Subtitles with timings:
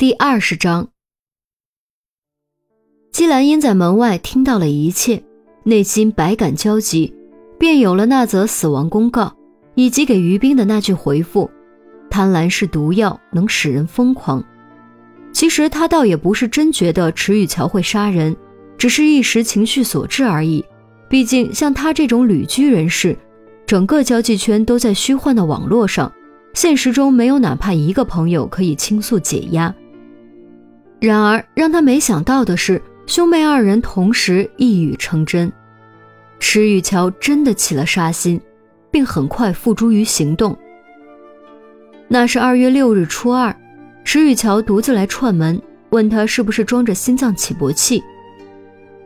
[0.00, 0.88] 第二十章，
[3.12, 5.22] 姬兰英在门外听到了一切，
[5.64, 7.14] 内心百感交集，
[7.58, 9.36] 便有了那则死亡公告，
[9.74, 11.50] 以及给于冰的那句回复
[12.08, 14.42] ：“贪婪是毒药，能使人疯狂。”
[15.34, 18.34] 其实他倒也不是真觉得池雨桥会杀人，
[18.78, 20.64] 只是一时情绪所致而已。
[21.10, 23.14] 毕竟像他这种旅居人士，
[23.66, 26.10] 整个交际圈都在虚幻的网络上，
[26.54, 29.74] 现实中没有哪怕一个朋友可以倾诉解压。
[31.00, 35.50] 然而，让他没想到的是，兄妹二人同时一语成真，
[36.38, 38.38] 池雨桥真的起了杀心，
[38.90, 40.54] 并很快付诸于行动。
[42.06, 43.56] 那是二月六日初二，
[44.04, 48.04] 池雨桥独自来串门，问他是不是装着心脏起搏器。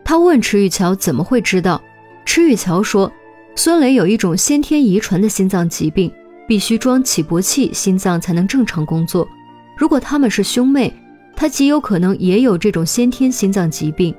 [0.04, 1.80] 他问池雨桥怎么会知道，
[2.24, 3.10] 池雨桥说，
[3.54, 6.12] 孙雷有一种先天遗传的心脏疾病，
[6.48, 9.28] 必须装起搏器，心脏才能正常工作。
[9.76, 10.92] 如果他们是兄妹。
[11.36, 14.14] 他极有可能也有这种先天心脏疾病。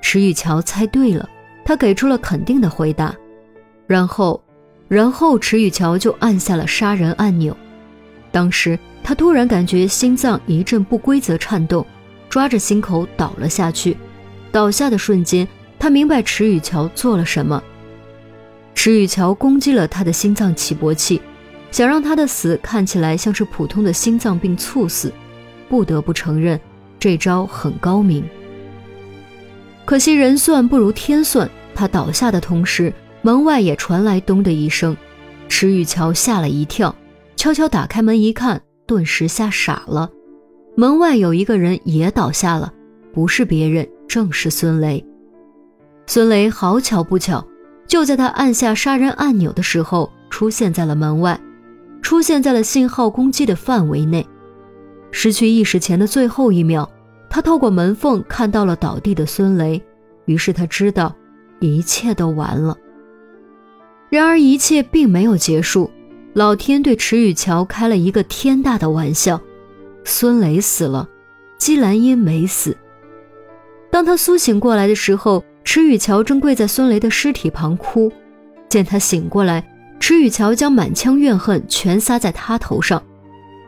[0.00, 1.28] 池宇桥猜对了，
[1.64, 3.14] 他给出了肯定的回答。
[3.86, 4.42] 然后，
[4.88, 7.56] 然后池宇桥就按下了杀人按钮。
[8.30, 11.84] 当时他突然感觉心脏一阵不规则颤动，
[12.28, 13.96] 抓着心口倒了下去。
[14.52, 15.46] 倒下的瞬间，
[15.78, 17.62] 他明白池宇桥做了什么。
[18.74, 21.20] 池宇桥攻击了他的心脏起搏器，
[21.70, 25.12] 想让他的死看起来像是普通的心脏病猝死。
[25.68, 26.60] 不得不承认，
[26.98, 28.24] 这招很高明。
[29.84, 34.96] 可惜人算不如天算，他倒下的同时，门外也传来“咚”的一声。
[35.48, 36.94] 池雨桥吓了一跳，
[37.36, 40.10] 悄悄打开门一看，顿时吓傻了。
[40.76, 42.72] 门外有一个人也倒下了，
[43.12, 45.04] 不是别人，正是孙雷。
[46.06, 47.44] 孙雷好巧不巧，
[47.86, 51.40] 就在他按下杀人按钮的时候，出现在了门外，
[52.02, 54.26] 出现在了信号攻击的范围内。
[55.10, 56.88] 失去意识前的最后一秒，
[57.28, 59.82] 他透过门缝看到了倒地的孙雷，
[60.26, 61.14] 于是他知道
[61.60, 62.76] 一切都完了。
[64.10, 65.90] 然而一切并没有结束，
[66.32, 69.40] 老天对池雨桥开了一个天大的玩笑，
[70.04, 71.08] 孙雷死了，
[71.58, 72.76] 姬兰英没死。
[73.90, 78.10] 当他苏醒过来的时候，池雨桥正跪在孙雷的尸体旁哭。
[78.68, 79.66] 见他醒过来，
[79.98, 83.02] 池雨桥将满腔怨恨全撒在他头上。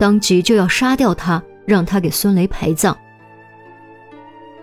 [0.01, 2.97] 当即就要杀掉他，让他给孙雷陪葬。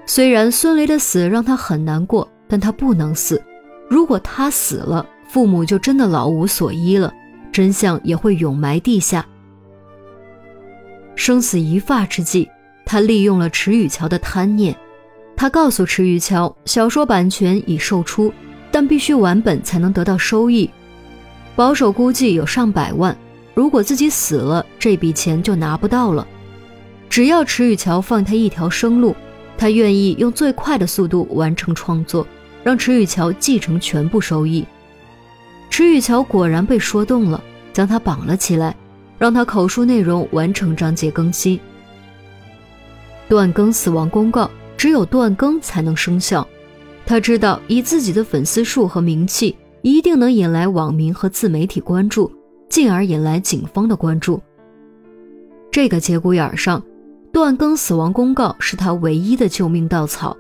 [0.04, 3.40] 虽然孙雷的死让他很难过，但他不能死。
[3.88, 7.14] 如果他死了，父母就真的老无所依了，
[7.52, 9.24] 真相也会永埋地下。
[11.16, 12.50] 生死一发之际，
[12.84, 14.76] 他利用了池雨桥的贪念。
[15.36, 18.34] 他告诉池雨桥，小说版权已售出，
[18.72, 20.68] 但必须完本才能得到收益，
[21.56, 23.16] 保守估计有上百万。
[23.58, 26.28] 如果自己死了，这笔钱就拿不到了。
[27.10, 29.16] 只要池雨桥放他一条生路，
[29.58, 32.28] 他愿意用最快的速度完成创作，
[32.64, 34.64] 让池雨桥继承全部收益。
[35.72, 38.76] 池雨桥果然被说动了，将他绑了起来，
[39.18, 41.60] 让他口述内容完成章节更新。
[43.28, 44.48] 断更死亡公告，
[44.78, 46.48] 只有断更才能生效。
[47.08, 52.32] 他知道，以自己的粉丝数和名气，一定能引来网民和自媒体关注。
[52.70, 54.42] 进而引来警方的关注。
[55.72, 56.82] 这个节骨眼上，
[57.32, 60.36] 断更死亡公告是他唯一的救命稻草。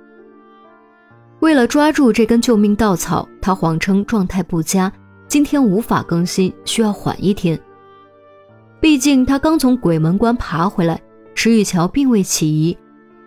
[1.39, 4.91] 为了抓住这根救命稻草，他谎称状态不佳，
[5.27, 7.59] 今天无法更新，需要缓一天。
[8.79, 10.99] 毕竟他刚从鬼门关爬回来，
[11.35, 12.75] 池雨桥并未起疑，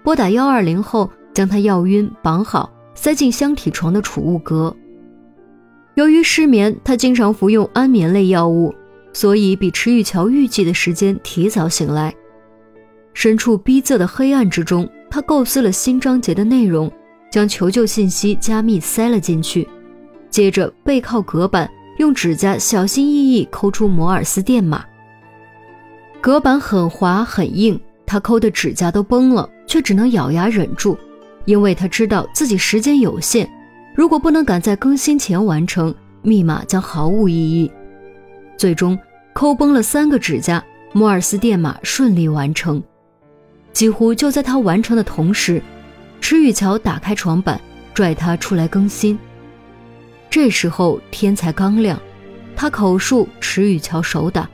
[0.02, 4.74] 拨打幺二零后将他药晕绑好，塞进箱体床的储物格。
[5.94, 8.74] 由于失眠，他经常服用安眠类药物。
[9.12, 12.14] 所以，比池玉桥预计的时间提早醒来。
[13.12, 16.90] 身处逼仄的黑暗之中，他构思了新章节的内容，
[17.30, 19.68] 将求救信息加密塞了进去。
[20.30, 24.84] 接着，背靠隔板，用指甲小心翼翼抠出摩尔斯电码。
[26.20, 30.96] 隔板很滑很硬，他抠的指甲都崩了，却只能咬牙忍住，
[31.46, 33.50] 因为他知道自己时间有限，
[33.96, 35.92] 如果不能赶在更新前完成，
[36.22, 37.70] 密码将毫无意义。
[38.60, 38.98] 最终
[39.32, 40.62] 抠崩了三个指甲，
[40.92, 42.82] 摩尔斯电码顺利完成。
[43.72, 45.62] 几乎就在他完成的同时，
[46.20, 47.58] 池雨桥打开床板，
[47.94, 49.18] 拽他出来更新。
[50.28, 51.98] 这时候天才刚亮，
[52.54, 54.46] 他口述，池雨桥手打，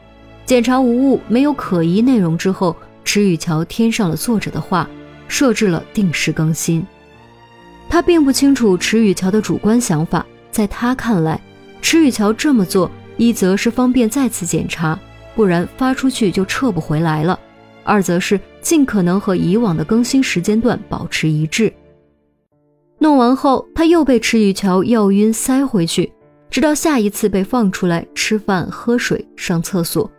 [0.44, 4.88] 检查无误，没有可疑内容之后，池雨桥添上了作者的话，
[5.26, 6.86] 设置了定时更新。
[7.88, 11.40] 他并不清楚池雨桥的主观想法，在他看来，
[11.82, 12.88] 池雨桥这么做。
[13.16, 14.98] 一则是方便再次检查，
[15.34, 17.38] 不然发出去就撤不回来了；
[17.82, 21.72] 二则是尽可能和以往的更新时间段保持一致。
[22.98, 26.12] 弄完后，他又被池雨桥药晕塞回去，
[26.50, 30.10] 直到下一次被放出来吃饭、喝水、上厕所。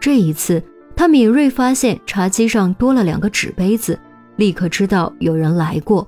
[0.00, 0.62] 这一次，
[0.96, 3.98] 他敏锐发现茶几上多了两个纸杯子，
[4.36, 6.06] 立刻知道有人来过。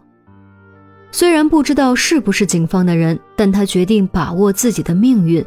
[1.12, 5.44] 虽然不知道是不是警方的人，但他决定把握自己的命运。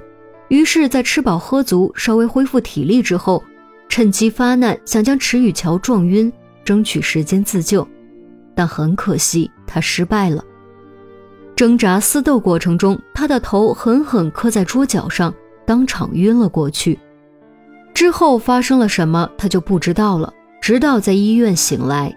[0.49, 3.43] 于是，在吃饱喝足、稍微恢复体力之后，
[3.89, 6.31] 趁机发难，想将池雨桥撞晕，
[6.63, 7.87] 争取时间自救。
[8.55, 10.43] 但很可惜，他失败了。
[11.55, 15.33] 挣扎厮斗过程中，他的头狠狠磕在桌角上，
[15.65, 16.97] 当场晕了过去。
[17.93, 20.33] 之后发生了什么，他就不知道了。
[20.61, 22.15] 直到在医院醒来。